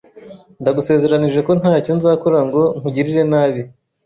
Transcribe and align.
Ndagusezeranije 0.61 1.39
ko 1.47 1.51
ntacyo 1.59 1.91
nzakora 1.97 2.39
ngo 2.47 2.61
nkugirire 2.79 3.23
nabi. 3.31 3.61